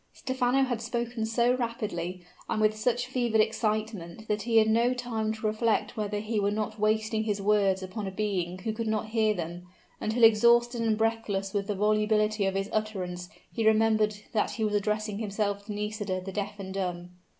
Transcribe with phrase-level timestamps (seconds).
[0.13, 5.31] Stephano had spoken so rapidly, and with such fevered excitement that he had no time
[5.31, 9.09] to reflect whether he were not wasting his words upon a being who could not
[9.09, 9.67] hear them;
[9.99, 14.73] until exhausted and breathless with the volubility of his utterance he remembered that he was
[14.73, 17.11] addressing himself to Nisida the deaf and dumb.